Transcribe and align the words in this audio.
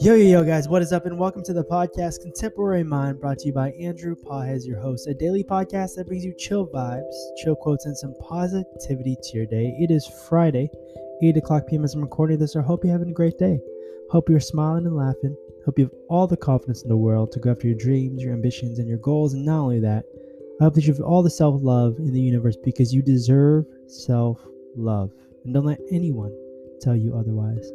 Yo, 0.00 0.14
yo, 0.14 0.38
yo, 0.38 0.44
guys, 0.44 0.68
what 0.68 0.80
is 0.80 0.92
up? 0.92 1.06
And 1.06 1.18
welcome 1.18 1.42
to 1.42 1.52
the 1.52 1.64
podcast 1.64 2.20
Contemporary 2.22 2.84
Mind, 2.84 3.18
brought 3.18 3.40
to 3.40 3.48
you 3.48 3.52
by 3.52 3.72
Andrew 3.72 4.14
Pahez, 4.14 4.64
your 4.64 4.78
host, 4.78 5.08
a 5.08 5.12
daily 5.12 5.42
podcast 5.42 5.96
that 5.96 6.06
brings 6.06 6.24
you 6.24 6.32
chill 6.38 6.68
vibes, 6.68 7.12
chill 7.42 7.56
quotes, 7.56 7.84
and 7.84 7.98
some 7.98 8.14
positivity 8.20 9.16
to 9.20 9.36
your 9.36 9.46
day. 9.46 9.74
It 9.80 9.90
is 9.90 10.06
Friday, 10.28 10.70
8 11.20 11.38
o'clock 11.38 11.66
p.m. 11.66 11.82
as 11.82 11.94
I'm 11.94 12.00
recording 12.00 12.38
this. 12.38 12.54
I 12.54 12.62
hope 12.62 12.84
you're 12.84 12.92
having 12.92 13.10
a 13.10 13.12
great 13.12 13.38
day. 13.38 13.58
Hope 14.12 14.28
you're 14.28 14.38
smiling 14.38 14.86
and 14.86 14.96
laughing. 14.96 15.36
Hope 15.64 15.80
you 15.80 15.86
have 15.86 15.94
all 16.08 16.28
the 16.28 16.36
confidence 16.36 16.84
in 16.84 16.88
the 16.88 16.96
world 16.96 17.32
to 17.32 17.40
go 17.40 17.50
after 17.50 17.66
your 17.66 17.76
dreams, 17.76 18.22
your 18.22 18.34
ambitions, 18.34 18.78
and 18.78 18.88
your 18.88 18.98
goals. 18.98 19.34
And 19.34 19.44
not 19.44 19.58
only 19.58 19.80
that, 19.80 20.04
I 20.60 20.64
hope 20.64 20.74
that 20.74 20.86
you 20.86 20.92
have 20.92 21.02
all 21.02 21.24
the 21.24 21.28
self 21.28 21.60
love 21.60 21.96
in 21.98 22.12
the 22.12 22.20
universe 22.20 22.56
because 22.56 22.94
you 22.94 23.02
deserve 23.02 23.64
self 23.88 24.40
love. 24.76 25.10
And 25.44 25.52
don't 25.52 25.66
let 25.66 25.80
anyone 25.90 26.32
tell 26.80 26.94
you 26.94 27.16
otherwise. 27.16 27.68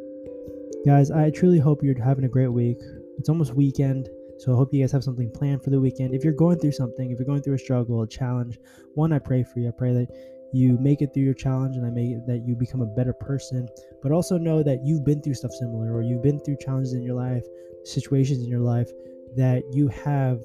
Guys, 0.84 1.10
I 1.10 1.30
truly 1.30 1.58
hope 1.58 1.82
you're 1.82 1.98
having 1.98 2.24
a 2.24 2.28
great 2.28 2.52
week. 2.52 2.76
It's 3.16 3.30
almost 3.30 3.54
weekend, 3.54 4.10
so 4.38 4.52
I 4.52 4.56
hope 4.56 4.68
you 4.74 4.82
guys 4.82 4.92
have 4.92 5.02
something 5.02 5.30
planned 5.30 5.64
for 5.64 5.70
the 5.70 5.80
weekend. 5.80 6.14
If 6.14 6.22
you're 6.22 6.34
going 6.34 6.58
through 6.58 6.72
something, 6.72 7.10
if 7.10 7.18
you're 7.18 7.24
going 7.24 7.40
through 7.40 7.54
a 7.54 7.58
struggle, 7.58 8.02
a 8.02 8.06
challenge, 8.06 8.58
one, 8.92 9.10
I 9.10 9.18
pray 9.18 9.44
for 9.44 9.60
you. 9.60 9.68
I 9.68 9.70
pray 9.70 9.94
that 9.94 10.08
you 10.52 10.76
make 10.78 11.00
it 11.00 11.14
through 11.14 11.22
your 11.22 11.32
challenge 11.32 11.78
and 11.78 11.86
I 11.86 11.90
make 11.90 12.26
that 12.26 12.44
you 12.46 12.54
become 12.54 12.82
a 12.82 12.86
better 12.86 13.14
person. 13.14 13.66
But 14.02 14.12
also 14.12 14.36
know 14.36 14.62
that 14.62 14.84
you've 14.84 15.06
been 15.06 15.22
through 15.22 15.34
stuff 15.34 15.52
similar 15.52 15.90
or 15.90 16.02
you've 16.02 16.22
been 16.22 16.38
through 16.38 16.58
challenges 16.60 16.92
in 16.92 17.02
your 17.02 17.14
life, 17.14 17.46
situations 17.84 18.42
in 18.42 18.50
your 18.50 18.60
life 18.60 18.90
that 19.36 19.62
you 19.72 19.88
have 19.88 20.42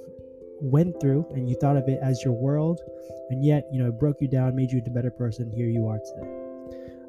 went 0.62 1.02
through 1.02 1.28
and 1.32 1.50
you 1.50 1.56
thought 1.56 1.76
of 1.76 1.90
it 1.90 2.00
as 2.02 2.24
your 2.24 2.34
world 2.34 2.80
and 3.30 3.46
yet 3.46 3.66
you 3.72 3.82
know 3.82 3.88
it 3.88 3.98
broke 4.00 4.20
you 4.20 4.28
down 4.28 4.54
made 4.54 4.70
you 4.70 4.80
into 4.80 4.92
a 4.92 4.94
better 4.94 5.12
person 5.12 5.50
here 5.50 5.68
you 5.68 5.88
are 5.88 6.00
today 6.00 6.30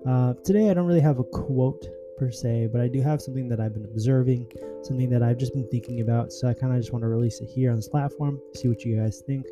uh, 0.06 0.34
today 0.44 0.70
i 0.70 0.74
don't 0.74 0.86
really 0.86 1.00
have 1.00 1.18
a 1.18 1.24
quote 1.24 1.84
per 2.20 2.30
se, 2.30 2.68
but 2.70 2.82
I 2.82 2.88
do 2.88 3.00
have 3.00 3.22
something 3.22 3.48
that 3.48 3.60
I've 3.60 3.72
been 3.72 3.86
observing, 3.86 4.46
something 4.82 5.08
that 5.08 5.22
I've 5.22 5.38
just 5.38 5.54
been 5.54 5.66
thinking 5.68 6.02
about. 6.02 6.32
So 6.32 6.48
I 6.48 6.54
kind 6.54 6.74
of 6.74 6.78
just 6.78 6.92
want 6.92 7.02
to 7.02 7.08
release 7.08 7.40
it 7.40 7.48
here 7.48 7.70
on 7.70 7.76
this 7.76 7.88
platform, 7.88 8.38
see 8.54 8.68
what 8.68 8.84
you 8.84 9.00
guys 9.00 9.22
think. 9.26 9.46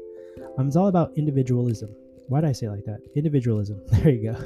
Um, 0.59 0.67
it's 0.67 0.77
all 0.77 0.89
about 0.89 1.17
individualism. 1.17 1.97
Why 2.29 2.43
did 2.43 2.51
I 2.51 2.53
say 2.53 2.69
like 2.69 2.85
that? 2.85 3.01
Individualism. 3.17 3.81
There 3.91 4.11
you 4.11 4.33
go. 4.33 4.39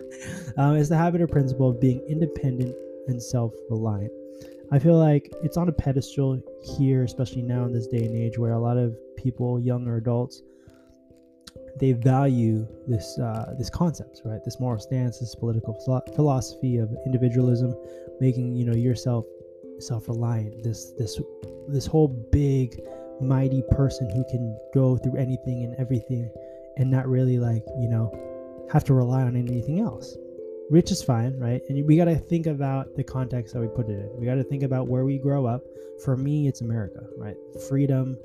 Um, 0.57 0.77
it's 0.77 0.89
the 0.89 0.97
habit 0.97 1.21
or 1.21 1.27
principle 1.27 1.71
of 1.71 1.81
being 1.81 2.01
independent 2.09 2.77
and 3.09 3.21
self 3.21 3.53
reliant. 3.69 4.13
I 4.71 4.79
feel 4.79 4.97
like 4.97 5.33
it's 5.43 5.57
on 5.57 5.69
a 5.69 5.73
pedestal 5.73 6.41
here, 6.79 7.03
especially 7.03 7.43
now 7.43 7.65
in 7.65 7.73
this 7.73 7.89
day 7.89 8.05
and 8.05 8.15
age 8.15 8.39
where 8.39 8.53
a 8.53 8.61
lot 8.61 8.79
of 8.79 8.97
people, 9.17 9.59
younger 9.59 9.97
adults, 9.97 10.43
they 11.77 11.93
value 11.93 12.67
this 12.87 13.19
uh, 13.19 13.55
this 13.59 13.71
concept, 13.71 14.23
right? 14.25 14.41
This 14.45 14.61
moral 14.61 14.79
stance, 14.79 15.19
this 15.19 15.35
political 15.35 15.75
philosophy 16.15 16.79
of 16.79 16.95
individualism, 17.07 17.75
making 18.23 18.55
you 18.55 18.65
know 18.65 18.75
yourself 18.75 19.27
self-reliant. 19.81 20.63
This 20.63 20.93
this 20.97 21.21
this 21.69 21.87
whole 21.87 22.09
big, 22.09 22.81
mighty 23.21 23.63
person 23.73 24.09
who 24.11 24.25
can 24.31 24.57
go 24.73 24.97
through 24.97 25.17
anything 25.17 25.65
and 25.65 25.75
everything, 25.79 26.31
and 26.79 26.91
not 26.91 27.09
really 27.09 27.39
like 27.39 27.65
you 27.81 27.89
know 27.89 28.07
have 28.73 28.85
to 28.85 28.95
rely 28.95 29.23
on 29.23 29.37
anything 29.37 29.81
else. 29.81 30.17
Rich 30.71 30.91
is 30.93 31.03
fine, 31.03 31.39
right? 31.39 31.61
And 31.69 31.85
we 31.87 31.97
got 31.97 32.07
to 32.07 32.17
think 32.17 32.47
about 32.47 32.97
the 32.97 33.05
context 33.05 33.53
that 33.53 33.61
we 33.61 33.67
put 33.67 33.89
it 33.89 33.99
in. 33.99 34.09
We 34.19 34.25
got 34.25 34.37
to 34.37 34.45
think 34.45 34.63
about 34.63 34.89
where 34.89 35.05
we 35.05 35.19
grow 35.19 35.45
up. 35.45 35.63
For 36.03 36.17
me, 36.17 36.49
it's 36.49 36.63
America, 36.63 37.01
right? 37.19 37.37
Freedom, 37.69 38.17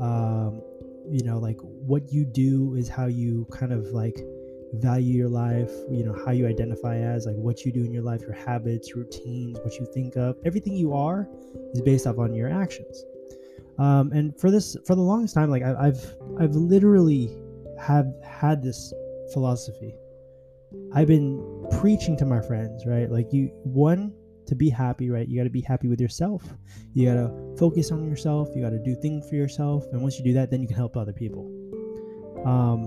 um, 0.00 0.60
you 1.08 1.22
know 1.22 1.38
like 1.38 1.58
what 1.62 2.12
you 2.12 2.24
do 2.24 2.74
is 2.74 2.88
how 2.88 3.06
you 3.06 3.46
kind 3.52 3.72
of 3.72 3.86
like 3.92 4.18
value 4.74 5.16
your 5.16 5.28
life 5.28 5.70
you 5.90 6.04
know 6.04 6.14
how 6.24 6.32
you 6.32 6.46
identify 6.46 6.96
as 6.96 7.26
like 7.26 7.36
what 7.36 7.64
you 7.64 7.72
do 7.72 7.84
in 7.84 7.92
your 7.92 8.02
life 8.02 8.20
your 8.20 8.32
habits 8.32 8.94
routines 8.94 9.58
what 9.62 9.74
you 9.74 9.86
think 9.94 10.16
of 10.16 10.36
everything 10.44 10.74
you 10.74 10.92
are 10.92 11.28
is 11.72 11.80
based 11.82 12.06
off 12.06 12.18
on 12.18 12.34
your 12.34 12.50
actions 12.50 13.04
um, 13.78 14.10
and 14.12 14.38
for 14.38 14.50
this 14.50 14.76
for 14.86 14.94
the 14.94 15.00
longest 15.00 15.34
time 15.34 15.50
like 15.50 15.62
I, 15.62 15.74
i've 15.78 16.16
i've 16.40 16.54
literally 16.54 17.30
have 17.78 18.06
had 18.24 18.62
this 18.62 18.92
philosophy 19.32 19.94
i've 20.94 21.08
been 21.08 21.66
preaching 21.80 22.16
to 22.18 22.24
my 22.26 22.40
friends 22.40 22.84
right 22.86 23.10
like 23.10 23.32
you 23.32 23.48
one 23.64 24.12
to 24.46 24.54
be 24.54 24.70
happy, 24.70 25.10
right? 25.10 25.28
You 25.28 25.36
got 25.38 25.44
to 25.44 25.50
be 25.50 25.60
happy 25.60 25.88
with 25.88 26.00
yourself. 26.00 26.42
You 26.94 27.06
got 27.06 27.14
to 27.14 27.56
focus 27.58 27.90
on 27.90 28.08
yourself. 28.08 28.48
You 28.54 28.62
got 28.62 28.70
to 28.70 28.78
do 28.78 28.94
things 28.94 29.28
for 29.28 29.34
yourself. 29.34 29.84
And 29.92 30.00
once 30.00 30.18
you 30.18 30.24
do 30.24 30.32
that, 30.34 30.50
then 30.50 30.62
you 30.62 30.68
can 30.68 30.76
help 30.76 30.96
other 30.96 31.12
people. 31.12 31.50
Um, 32.44 32.84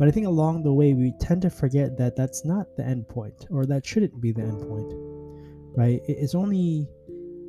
but 0.00 0.08
I 0.08 0.12
think 0.12 0.26
along 0.26 0.62
the 0.62 0.72
way, 0.72 0.94
we 0.94 1.12
tend 1.20 1.42
to 1.42 1.50
forget 1.50 1.98
that 1.98 2.16
that's 2.16 2.42
not 2.42 2.74
the 2.74 2.82
end 2.82 3.06
point, 3.06 3.46
or 3.50 3.66
that 3.66 3.84
shouldn't 3.84 4.18
be 4.18 4.32
the 4.32 4.40
end 4.40 4.58
point, 4.66 4.94
right? 5.76 6.00
It's 6.08 6.34
only 6.34 6.88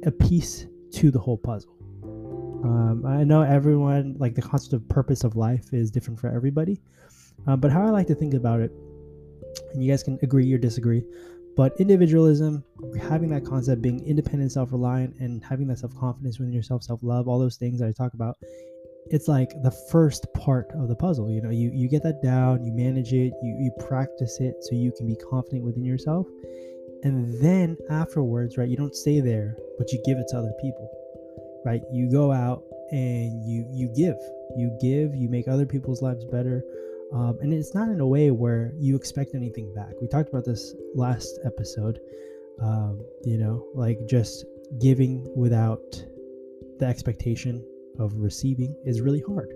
a 0.06 0.12
piece 0.12 0.68
to 0.96 1.12
the 1.12 1.18
whole 1.18 1.38
puzzle. 1.38 1.74
Um, 2.04 3.06
I 3.08 3.24
know 3.24 3.42
everyone, 3.42 4.18
like 4.20 4.36
the 4.36 4.42
concept 4.42 4.74
of 4.74 4.86
purpose 4.90 5.24
of 5.24 5.38
life 5.38 5.74
is 5.74 5.92
different 5.92 6.20
for 6.20 6.28
everybody. 6.28 6.82
Uh, 7.48 7.56
but 7.56 7.72
how 7.72 7.84
I 7.88 7.90
like 7.90 8.08
to 8.08 8.16
think 8.16 8.34
about 8.34 8.60
it, 8.60 8.74
and 9.72 9.82
you 9.82 9.90
guys 9.90 10.04
can 10.04 10.20
agree 10.22 10.52
or 10.52 10.58
disagree, 10.58 11.06
but 11.56 11.72
individualism, 11.80 12.66
having 13.02 13.30
that 13.30 13.46
concept, 13.46 13.82
being 13.82 14.06
independent, 14.06 14.52
self 14.52 14.74
reliant, 14.74 15.16
and 15.22 15.42
having 15.42 15.68
that 15.68 15.80
self 15.80 15.96
confidence 15.98 16.38
within 16.38 16.54
yourself, 16.54 16.84
self 16.84 17.00
love, 17.02 17.30
all 17.30 17.40
those 17.40 17.56
things 17.56 17.80
that 17.80 17.88
I 17.88 17.94
talk 17.94 18.14
about, 18.14 18.38
it's 19.12 19.28
like 19.28 19.50
the 19.62 19.72
first 19.72 20.26
part 20.34 20.72
of 20.74 20.88
the 20.88 20.96
puzzle. 20.96 21.30
You 21.30 21.42
know, 21.42 21.50
you, 21.50 21.72
you 21.74 21.90
get 21.90 22.04
that 22.04 22.22
down, 22.22 22.64
you 22.64 22.72
manage 22.72 23.14
it, 23.14 23.34
you, 23.42 23.56
you 23.60 23.72
practice 23.88 24.40
it 24.40 24.56
so 24.62 24.76
you 24.76 24.92
can 24.92 25.08
be 25.08 25.16
confident 25.16 25.64
within 25.64 25.86
yourself. 25.86 26.28
And 27.04 27.42
then 27.42 27.78
afterwards, 27.90 28.58
right, 28.58 28.70
you 28.70 28.78
don't 28.78 28.96
stay 28.96 29.20
there, 29.20 29.58
but 29.78 29.92
you 29.92 30.02
give 30.06 30.18
it 30.18 30.28
to 30.30 30.38
other 30.38 30.54
people, 30.62 30.90
right? 31.66 31.82
You 31.92 32.10
go 32.12 32.32
out 32.32 32.64
and 32.92 33.44
you 33.46 33.66
you 33.72 33.88
give, 33.96 34.18
you 34.58 34.78
give, 34.82 35.16
you 35.16 35.30
make 35.30 35.48
other 35.48 35.66
people's 35.66 36.02
lives 36.02 36.26
better 36.26 36.64
um, 37.14 37.38
and 37.42 37.54
it's 37.54 37.74
not 37.76 37.90
in 37.90 38.00
a 38.00 38.08
way 38.08 38.32
where 38.32 38.74
you 38.78 38.96
expect 38.96 39.36
anything 39.36 39.74
back. 39.74 39.92
We 40.00 40.08
talked 40.08 40.30
about 40.30 40.46
this 40.46 40.74
last 40.96 41.40
episode. 41.46 42.00
Um, 42.62 43.04
you 43.24 43.38
know, 43.38 43.68
like 43.74 44.00
just 44.08 44.46
giving 44.80 45.30
without 45.36 45.82
the 46.80 46.86
expectation 46.86 47.66
of 48.00 48.14
receiving 48.16 48.76
is 48.86 49.02
really 49.02 49.24
hard. 49.28 49.54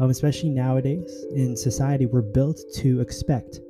Um, 0.00 0.10
especially 0.10 0.50
nowadays 0.50 1.24
in 1.34 1.56
society, 1.56 2.06
we're 2.06 2.22
built 2.22 2.60
to 2.76 3.00
expect 3.00 3.60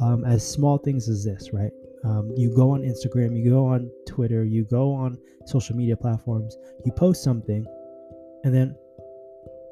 um, 0.00 0.24
as 0.24 0.48
small 0.48 0.78
things 0.78 1.08
as 1.08 1.24
this, 1.24 1.50
right? 1.52 1.72
Um, 2.02 2.32
you 2.34 2.54
go 2.54 2.70
on 2.70 2.80
Instagram, 2.80 3.36
you 3.36 3.50
go 3.50 3.66
on 3.66 3.90
Twitter, 4.06 4.42
you 4.42 4.64
go 4.64 4.92
on 4.92 5.18
social 5.46 5.76
media 5.76 5.96
platforms, 5.96 6.56
you 6.84 6.92
post 6.92 7.22
something, 7.22 7.66
and 8.44 8.54
then 8.54 8.74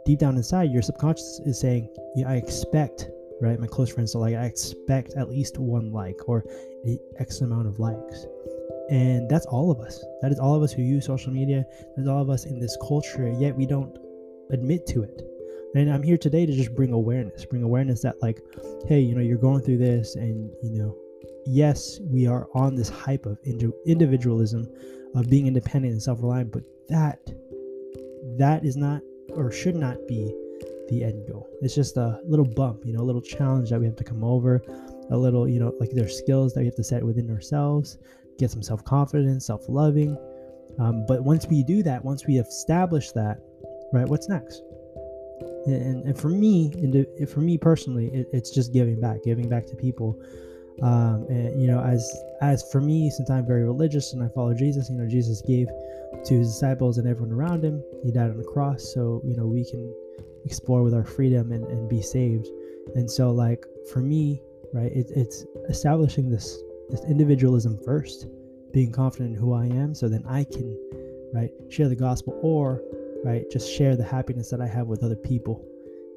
deep 0.05 0.19
down 0.19 0.37
inside, 0.37 0.71
your 0.71 0.83
subconscious 0.83 1.41
is 1.47 1.59
saying, 1.59 1.89
yeah, 2.17 2.29
I 2.29 2.37
expect, 2.37 3.09
right? 3.41 3.59
My 3.59 3.67
close 3.67 3.91
friends 3.93 4.15
are 4.15 4.19
like, 4.19 4.35
I 4.35 4.45
expect 4.45 5.15
at 5.15 5.31
least 5.31 5.59
one 5.59 5.91
like 5.91 6.17
or 6.29 6.45
X 7.19 7.41
amount 7.41 7.67
of 7.67 7.79
likes. 7.79 8.27
And 8.91 9.29
that's 9.29 9.47
all 9.47 9.71
of 9.71 9.81
us. 9.81 10.03
That 10.23 10.33
is 10.33 10.39
all 10.39 10.55
of 10.55 10.63
us 10.63 10.73
who 10.73 10.83
use 10.83 11.07
social 11.07 11.33
media. 11.33 11.65
There's 11.95 12.09
all 12.09 12.23
of 12.23 12.31
us 12.31 12.47
in 12.47 12.59
this 12.59 12.77
culture, 12.87 13.31
yet 13.39 13.55
we 13.55 13.67
don't 13.67 13.97
admit 14.51 14.87
to 14.89 15.03
it. 15.03 15.23
And 15.75 15.93
I'm 15.93 16.03
here 16.03 16.17
today 16.17 16.47
to 16.47 16.53
just 16.53 16.75
bring 16.75 16.93
awareness, 16.93 17.45
bring 17.45 17.63
awareness 17.63 18.01
that, 18.03 18.23
like, 18.23 18.41
hey, 18.87 19.01
you 19.01 19.15
know, 19.15 19.21
you're 19.21 19.37
going 19.37 19.63
through 19.63 19.79
this, 19.79 20.17
and, 20.17 20.51
you 20.63 20.81
know, 20.81 20.97
yes, 21.45 22.01
we 22.11 22.27
are 22.27 22.49
on 22.55 22.75
this 22.75 22.89
hype 22.89 23.27
of 23.27 23.39
individualism, 23.45 24.67
of 25.15 25.29
being 25.29 25.47
independent 25.47 25.93
and 25.93 26.03
self 26.03 26.23
reliant, 26.23 26.53
but 26.53 26.63
that, 26.89 27.21
that 28.39 28.65
is 28.65 28.77
not 28.77 29.03
or 29.35 29.53
should 29.53 29.77
not 29.77 29.97
be 30.09 30.35
the 30.89 31.05
end 31.05 31.29
goal. 31.31 31.47
It's 31.61 31.75
just 31.75 31.97
a 31.97 32.21
little 32.25 32.47
bump, 32.47 32.85
you 32.87 32.95
know, 32.95 33.01
a 33.01 33.05
little 33.05 33.21
challenge 33.21 33.71
that 33.71 33.79
we 33.79 33.87
have 33.87 33.97
to 33.97 34.05
come 34.05 34.25
over, 34.25 34.63
a 35.11 35.17
little, 35.17 35.49
you 35.49 35.59
know, 35.59 35.73
like 35.81 35.91
there's 35.93 36.17
skills 36.17 36.55
that 36.55 36.61
we 36.61 36.67
have 36.67 36.75
to 36.77 36.85
set 36.85 37.05
within 37.05 37.31
ourselves, 37.31 37.99
get 38.39 38.51
some 38.51 38.63
self 38.63 38.85
confidence, 38.85 39.47
self 39.47 39.69
loving. 39.69 40.17
Um, 40.79 41.05
but 41.07 41.25
once 41.25 41.47
we 41.47 41.63
do 41.63 41.83
that, 41.83 42.05
once 42.05 42.27
we 42.27 42.39
establish 42.39 43.11
that, 43.13 43.41
right, 43.93 44.07
what's 44.07 44.29
next? 44.29 44.63
And, 45.67 46.05
and 46.05 46.19
for 46.19 46.29
me, 46.29 46.73
and 46.77 47.29
for 47.29 47.41
me 47.41 47.59
personally, 47.59 48.09
it, 48.09 48.29
it's 48.33 48.51
just 48.51 48.73
giving 48.73 49.01
back, 49.01 49.23
giving 49.25 49.49
back 49.49 49.67
to 49.67 49.77
people. 49.77 50.21
Um, 50.83 51.27
and 51.29 51.61
you 51.61 51.67
know, 51.67 51.81
as 51.81 52.09
as 52.41 52.65
for 52.71 52.81
me, 52.81 53.11
since 53.11 53.31
I'm 53.31 53.47
very 53.47 53.65
religious 53.65 54.13
and 54.13 54.23
I 54.23 54.29
follow 54.29 54.55
Jesus, 54.55 54.89
you 54.89 54.97
know, 54.97 55.09
Jesus 55.09 55.43
gave 55.43 55.67
to 56.25 56.35
his 56.35 56.53
disciples 56.53 56.99
and 56.99 57.09
everyone 57.09 57.33
around 57.33 57.65
him. 57.65 57.83
He 58.05 58.13
died 58.13 58.31
on 58.31 58.39
the 58.39 58.45
cross, 58.45 58.95
so 58.95 59.21
you 59.25 59.37
know 59.37 59.47
we 59.47 59.65
can 59.65 59.93
explore 60.45 60.83
with 60.83 60.95
our 60.95 61.05
freedom 61.05 61.53
and, 61.53 61.65
and 61.65 61.89
be 61.89 62.01
saved. 62.01 62.47
And 62.95 63.11
so, 63.11 63.31
like 63.31 63.67
for 63.93 64.01
me, 64.01 64.41
right, 64.73 64.93
it, 64.93 65.11
it's 65.15 65.45
establishing 65.69 66.31
this 66.31 66.63
this 66.89 67.05
individualism 67.05 67.79
first, 67.85 68.27
being 68.73 68.91
confident 68.91 69.35
in 69.35 69.41
who 69.41 69.53
I 69.53 69.67
am, 69.67 69.95
so 69.95 70.09
then 70.09 70.25
I 70.27 70.45
can, 70.45 70.77
right, 71.35 71.51
share 71.69 71.89
the 71.89 71.97
gospel 71.97 72.39
or 72.43 72.83
right, 73.25 73.45
just 73.51 73.71
share 73.71 73.97
the 73.97 74.05
happiness 74.05 74.51
that 74.51 74.61
I 74.61 74.67
have 74.67 74.87
with 74.87 75.03
other 75.03 75.17
people 75.17 75.65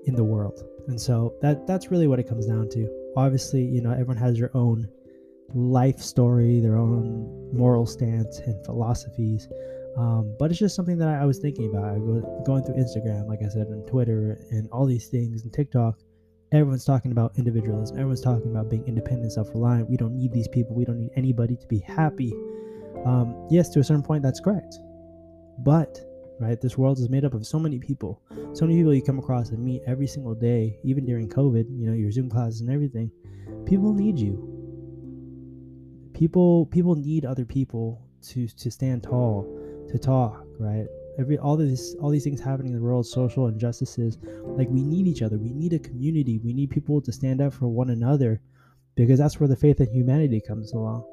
in 0.05 0.15
the 0.15 0.23
world. 0.23 0.63
And 0.87 0.99
so 0.99 1.35
that 1.41 1.67
that's 1.67 1.91
really 1.91 2.07
what 2.07 2.19
it 2.19 2.27
comes 2.27 2.47
down 2.47 2.69
to. 2.69 2.89
Obviously, 3.17 3.63
you 3.63 3.81
know, 3.81 3.91
everyone 3.91 4.17
has 4.17 4.37
their 4.37 4.55
own 4.55 4.87
life 5.53 5.99
story, 5.99 6.59
their 6.59 6.77
own 6.77 7.49
moral 7.53 7.85
stance 7.85 8.39
and 8.39 8.63
philosophies. 8.65 9.47
Um, 9.97 10.33
but 10.39 10.49
it's 10.49 10.59
just 10.59 10.75
something 10.75 10.97
that 10.99 11.09
I, 11.09 11.23
I 11.23 11.25
was 11.25 11.39
thinking 11.39 11.69
about. 11.69 11.83
I 11.83 11.97
go, 11.99 12.43
going 12.45 12.63
through 12.63 12.75
Instagram, 12.75 13.27
like 13.27 13.39
I 13.43 13.49
said, 13.49 13.67
and 13.67 13.85
Twitter, 13.87 14.39
and 14.49 14.69
all 14.71 14.85
these 14.85 15.07
things, 15.07 15.43
and 15.43 15.51
TikTok. 15.51 15.99
Everyone's 16.51 16.83
talking 16.83 17.11
about 17.11 17.37
individualism. 17.37 17.95
Everyone's 17.95 18.21
talking 18.21 18.51
about 18.51 18.69
being 18.69 18.85
independent, 18.85 19.31
self-reliant. 19.31 19.89
We 19.89 19.95
don't 19.95 20.17
need 20.17 20.33
these 20.33 20.49
people. 20.49 20.75
We 20.75 20.83
don't 20.83 20.99
need 20.99 21.11
anybody 21.15 21.55
to 21.55 21.67
be 21.67 21.79
happy. 21.79 22.33
Um, 23.05 23.47
yes, 23.49 23.69
to 23.69 23.79
a 23.79 23.83
certain 23.83 24.03
point, 24.03 24.21
that's 24.21 24.41
correct. 24.41 24.75
But 25.59 26.01
right, 26.41 26.59
this 26.59 26.77
world 26.77 26.99
is 26.99 27.09
made 27.09 27.23
up 27.23 27.33
of 27.33 27.45
so 27.47 27.57
many 27.57 27.79
people. 27.79 28.21
So 28.53 28.65
many 28.65 28.77
people 28.77 28.93
you 28.93 29.01
come 29.01 29.19
across 29.19 29.49
and 29.51 29.63
meet 29.63 29.81
every 29.87 30.07
single 30.07 30.35
day, 30.35 30.77
even 30.83 31.05
during 31.05 31.29
COVID. 31.29 31.65
You 31.69 31.87
know, 31.87 31.93
your 31.93 32.11
Zoom 32.11 32.29
classes 32.29 32.59
and 32.61 32.69
everything. 32.69 33.11
People 33.65 33.93
need 33.93 34.19
you. 34.19 34.47
People, 36.13 36.65
people 36.65 36.95
need 36.95 37.23
other 37.25 37.45
people 37.45 38.01
to 38.23 38.47
to 38.47 38.69
stand 38.69 39.03
tall 39.03 39.47
to 39.89 39.97
talk, 39.97 40.45
right? 40.59 40.87
Every 41.17 41.37
all 41.37 41.57
this 41.57 41.95
all 42.01 42.09
these 42.09 42.23
things 42.23 42.39
happening 42.39 42.73
in 42.73 42.79
the 42.79 42.83
world, 42.83 43.05
social 43.05 43.47
injustices, 43.47 44.17
like 44.45 44.69
we 44.69 44.83
need 44.83 45.07
each 45.07 45.21
other. 45.21 45.37
We 45.37 45.53
need 45.53 45.73
a 45.73 45.79
community. 45.79 46.39
We 46.43 46.53
need 46.53 46.69
people 46.69 47.01
to 47.01 47.11
stand 47.11 47.41
up 47.41 47.53
for 47.53 47.67
one 47.67 47.89
another 47.89 48.41
because 48.95 49.19
that's 49.19 49.39
where 49.39 49.47
the 49.47 49.55
faith 49.55 49.79
in 49.81 49.91
humanity 49.91 50.41
comes 50.41 50.73
along. 50.73 51.05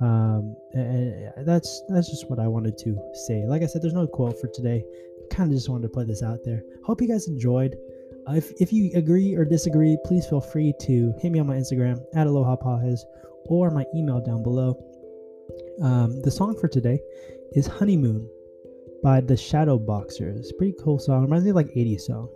Um, 0.00 0.56
and 0.74 1.46
that's 1.46 1.82
that's 1.88 2.10
just 2.10 2.28
what 2.28 2.38
I 2.38 2.48
wanted 2.48 2.76
to 2.78 2.98
say. 3.26 3.44
Like 3.46 3.62
I 3.62 3.66
said, 3.66 3.82
there's 3.82 3.94
no 3.94 4.06
quote 4.06 4.40
for 4.40 4.48
today. 4.48 4.84
Kind 5.30 5.50
of 5.50 5.56
just 5.56 5.68
wanted 5.68 5.84
to 5.84 5.88
put 5.88 6.08
this 6.08 6.22
out 6.22 6.40
there. 6.44 6.62
Hope 6.84 7.00
you 7.00 7.08
guys 7.08 7.28
enjoyed. 7.28 7.76
Uh, 8.28 8.34
if, 8.34 8.52
if 8.60 8.72
you 8.72 8.90
agree 8.94 9.34
or 9.34 9.44
disagree, 9.44 9.96
please 10.04 10.26
feel 10.26 10.40
free 10.40 10.72
to 10.80 11.12
hit 11.20 11.32
me 11.32 11.38
on 11.40 11.46
my 11.46 11.56
Instagram 11.56 12.00
at 12.14 12.26
Aloha 12.26 12.56
Pahes 12.56 13.04
or 13.46 13.70
my 13.70 13.84
email 13.94 14.20
down 14.20 14.42
below. 14.42 14.76
Um, 15.80 16.20
the 16.22 16.30
song 16.30 16.56
for 16.58 16.68
today 16.68 17.00
is 17.52 17.66
Honeymoon 17.66 18.28
by 19.02 19.20
the 19.20 19.36
Shadow 19.36 19.78
Boxers. 19.78 20.52
Pretty 20.52 20.74
cool 20.82 20.98
song. 20.98 21.22
Reminds 21.22 21.44
me 21.44 21.50
of 21.50 21.56
like 21.56 21.68
80s 21.68 22.02
song. 22.02 22.28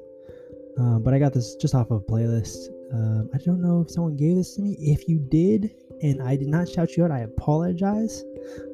Um, 0.78 1.02
but 1.02 1.14
I 1.14 1.18
got 1.18 1.32
this 1.32 1.54
just 1.56 1.74
off 1.74 1.90
of 1.90 2.02
a 2.02 2.04
playlist. 2.04 2.68
Um, 2.92 3.30
I 3.34 3.38
don't 3.38 3.62
know 3.62 3.82
if 3.82 3.90
someone 3.90 4.16
gave 4.16 4.36
this 4.36 4.54
to 4.56 4.62
me. 4.62 4.76
If 4.78 5.08
you 5.08 5.18
did 5.18 5.74
and 6.02 6.22
I 6.22 6.36
did 6.36 6.48
not 6.48 6.68
shout 6.68 6.96
you 6.96 7.04
out, 7.04 7.10
I 7.10 7.20
apologize. 7.20 8.22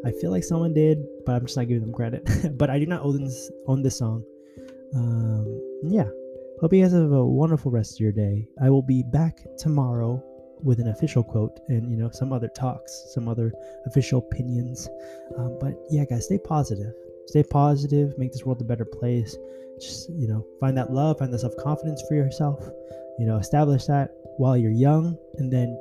I 0.05 0.11
feel 0.11 0.31
like 0.31 0.45
someone 0.45 0.75
did, 0.75 0.99
but 1.25 1.35
I'm 1.35 1.47
just 1.47 1.57
not 1.57 1.69
giving 1.69 1.83
them 1.83 1.93
credit. 1.93 2.29
but 2.59 2.71
I 2.71 2.79
do 2.79 2.87
not 2.87 3.03
own 3.03 3.25
this, 3.25 3.51
own 3.67 3.83
this 3.83 3.99
song. 3.99 4.25
Um, 4.95 5.81
yeah. 5.85 6.09
Hope 6.61 6.73
you 6.73 6.83
guys 6.83 6.93
have 6.93 7.13
a 7.13 7.25
wonderful 7.25 7.71
rest 7.71 7.95
of 7.95 8.01
your 8.01 8.13
day. 8.13 8.47
I 8.61 8.71
will 8.71 8.83
be 8.83 9.03
back 9.03 9.39
tomorrow 9.59 10.23
with 10.63 10.79
an 10.79 10.89
official 10.89 11.23
quote 11.23 11.61
and 11.69 11.91
you 11.91 11.97
know 11.97 12.09
some 12.11 12.33
other 12.33 12.49
talks 12.49 13.07
some 13.13 13.29
other 13.29 13.53
official 13.87 14.21
opinions 14.21 14.89
um, 15.37 15.59
but 15.61 15.75
yeah 15.91 16.05
guys 16.05 16.27
stay 16.27 16.39
positive 16.39 16.93
stay 17.27 17.43
positive 17.43 18.17
make 18.19 18.33
this 18.33 18.45
world 18.45 18.61
a 18.61 18.65
better 18.65 18.85
place 18.85 19.37
just 19.81 20.11
you 20.11 20.29
know 20.29 20.45
find 20.61 20.77
that 20.77 20.93
love 20.93 21.19
find 21.19 21.33
that 21.33 21.39
self-confidence 21.39 22.03
for 22.09 22.15
yourself 22.15 22.69
you 23.19 23.27
know 23.27 23.37
establish 23.37 23.87
that 23.87 24.11
while 24.37 24.57
you're 24.57 24.71
young 24.71 25.17
and 25.39 25.53
then 25.53 25.79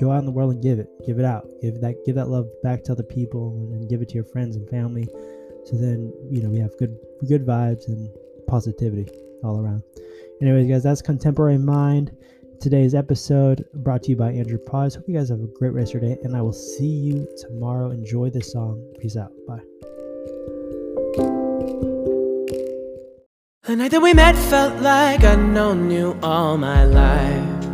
go 0.00 0.10
out 0.10 0.18
in 0.18 0.26
the 0.26 0.32
world 0.32 0.52
and 0.52 0.62
give 0.62 0.78
it 0.78 0.88
give 1.06 1.18
it 1.18 1.24
out 1.24 1.46
give 1.60 1.80
that 1.80 1.94
give 2.04 2.14
that 2.14 2.28
love 2.28 2.48
back 2.62 2.82
to 2.82 2.92
other 2.92 3.02
people 3.02 3.50
and 3.72 3.88
give 3.88 4.02
it 4.02 4.08
to 4.08 4.14
your 4.14 4.24
friends 4.24 4.56
and 4.56 4.68
family 4.68 5.06
so 5.64 5.76
then 5.76 6.12
you 6.30 6.42
know 6.42 6.48
we 6.48 6.58
have 6.58 6.76
good 6.78 6.96
good 7.28 7.46
vibes 7.46 7.86
and 7.88 8.08
positivity 8.46 9.06
all 9.42 9.60
around 9.60 9.82
anyways 10.40 10.68
guys 10.68 10.82
that's 10.82 11.02
contemporary 11.02 11.58
mind 11.58 12.16
today's 12.60 12.94
episode 12.94 13.62
brought 13.74 14.02
to 14.02 14.10
you 14.10 14.16
by 14.16 14.32
Andrew 14.32 14.56
Paz. 14.56 14.94
Hope 14.94 15.04
you 15.06 15.14
guys 15.14 15.28
have 15.28 15.40
a 15.40 15.46
great 15.58 15.74
rest 15.74 15.94
of 15.94 16.00
your 16.00 16.14
day, 16.14 16.20
and 16.22 16.34
I 16.34 16.40
will 16.40 16.54
see 16.54 16.86
you 16.86 17.28
tomorrow. 17.36 17.90
Enjoy 17.90 18.30
the 18.30 18.40
song. 18.40 18.82
Peace 18.98 19.18
out. 19.18 19.32
Bye. 19.46 19.60
The 23.74 23.78
night 23.78 23.90
that 23.90 24.02
we 24.02 24.14
met 24.14 24.36
felt 24.36 24.80
like 24.82 25.24
I'd 25.24 25.36
known 25.36 25.90
you 25.90 26.16
all 26.22 26.56
my 26.56 26.84
life. 26.84 27.64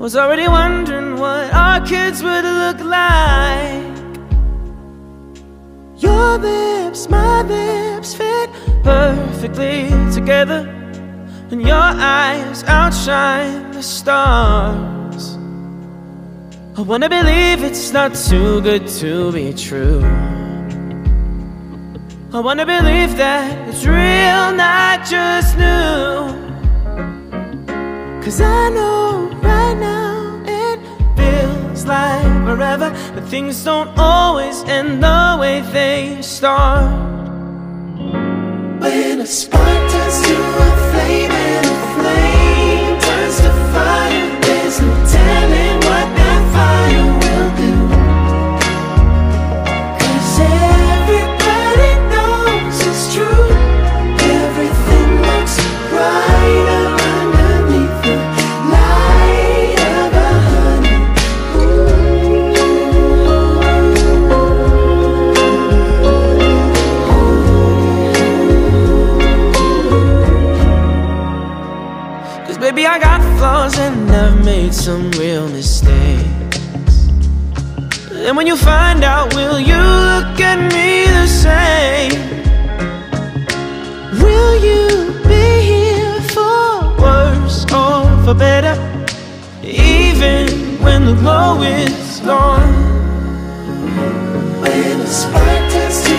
Was 0.00 0.16
already 0.16 0.48
wondering 0.48 1.20
what 1.20 1.54
our 1.54 1.80
kids 1.86 2.20
would 2.20 2.42
look 2.42 2.80
like. 2.80 3.94
Your 5.98 6.38
lips, 6.38 7.08
my 7.08 7.42
lips 7.42 8.12
fit 8.12 8.50
perfectly 8.82 9.88
together. 10.12 10.66
And 11.52 11.62
your 11.62 11.76
eyes 11.76 12.64
outshine 12.64 13.70
the 13.70 13.84
stars 13.84 15.38
I 16.76 16.82
wanna 16.82 17.08
believe 17.08 17.62
it's 17.62 17.92
not 17.92 18.16
too 18.16 18.60
good 18.62 18.88
to 18.98 19.30
be 19.30 19.52
true 19.52 20.00
I 22.32 22.38
wanna 22.38 22.64
believe 22.64 23.16
that 23.16 23.68
it's 23.68 23.84
real, 23.84 24.54
not 24.54 25.04
just 25.04 25.58
new. 25.58 26.30
Cause 28.22 28.40
I 28.40 28.68
know 28.70 29.28
right 29.42 29.74
now 29.74 30.40
it 30.46 30.78
feels 31.16 31.84
like 31.86 32.22
forever 32.44 32.94
But 33.14 33.24
things 33.24 33.64
don't 33.64 33.90
always 33.98 34.62
end 34.64 35.02
the 35.02 35.38
way 35.40 35.62
they 35.72 36.22
start. 36.22 36.92
When 38.80 39.20
a 39.20 39.26
spark 39.26 39.90
turns 39.90 40.22
to 40.22 40.36
a 40.66 40.70
flame 40.92 41.32
and 41.32 41.66
a 41.66 41.78
flame 41.96 43.00
turns 43.00 43.36
to 43.40 43.50
fire 43.74 44.40
There's 44.40 44.80
no 44.80 45.19
Baby 72.70 72.86
I 72.86 73.00
got 73.00 73.20
flaws 73.36 73.76
and 73.80 74.08
I've 74.12 74.44
made 74.44 74.72
some 74.72 75.10
real 75.18 75.48
mistakes. 75.48 77.08
And 78.12 78.36
when 78.36 78.46
you 78.46 78.56
find 78.56 79.02
out 79.02 79.34
will 79.34 79.58
you 79.58 79.74
look 79.74 80.38
at 80.38 80.58
me 80.72 81.04
the 81.18 81.26
same? 81.26 82.12
Will 84.22 84.54
you 84.62 85.12
be 85.26 85.46
here 85.72 86.20
for 86.30 86.94
worse 87.02 87.64
or 87.72 88.06
for 88.22 88.34
better? 88.34 88.76
Even 89.64 90.46
when 90.80 91.06
the 91.06 91.14
glow 91.14 91.62
is 91.62 92.20
gone? 92.20 92.72
When 94.62 95.00
a 95.00 95.06
spark 95.08 95.72
turns 95.72 96.09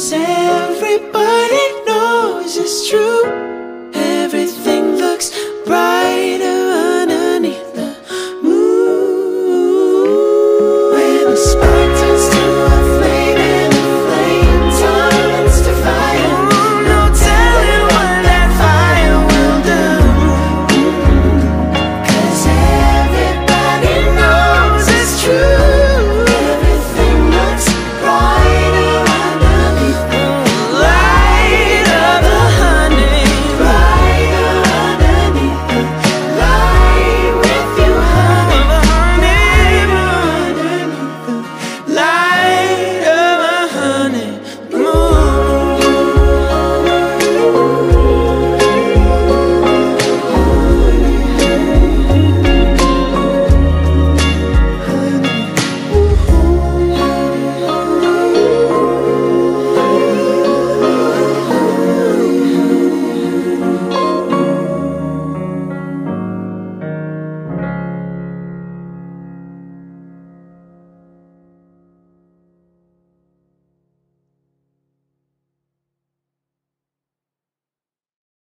Cause 0.00 0.29